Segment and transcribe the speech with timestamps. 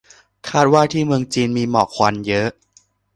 [0.49, 2.49] คาดว่าที่เมืองจีนมีหมอกควันเยอะ